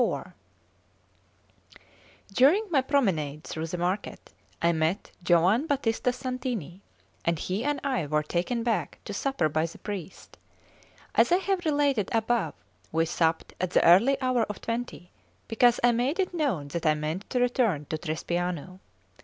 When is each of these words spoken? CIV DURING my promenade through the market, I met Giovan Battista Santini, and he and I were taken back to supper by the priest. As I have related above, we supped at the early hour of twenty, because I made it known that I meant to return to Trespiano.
CIV 0.01 0.33
DURING 2.33 2.65
my 2.71 2.81
promenade 2.81 3.43
through 3.43 3.67
the 3.67 3.77
market, 3.77 4.31
I 4.59 4.71
met 4.71 5.11
Giovan 5.23 5.67
Battista 5.67 6.11
Santini, 6.11 6.81
and 7.23 7.37
he 7.37 7.63
and 7.63 7.79
I 7.83 8.07
were 8.07 8.23
taken 8.23 8.63
back 8.63 8.97
to 9.05 9.13
supper 9.13 9.47
by 9.47 9.67
the 9.67 9.77
priest. 9.77 10.39
As 11.13 11.31
I 11.31 11.37
have 11.37 11.65
related 11.65 12.09
above, 12.15 12.55
we 12.91 13.05
supped 13.05 13.53
at 13.61 13.69
the 13.69 13.85
early 13.85 14.19
hour 14.23 14.41
of 14.49 14.59
twenty, 14.59 15.11
because 15.47 15.79
I 15.83 15.91
made 15.91 16.19
it 16.19 16.33
known 16.33 16.69
that 16.69 16.87
I 16.87 16.95
meant 16.95 17.29
to 17.29 17.39
return 17.39 17.85
to 17.91 17.97
Trespiano. 17.99 18.79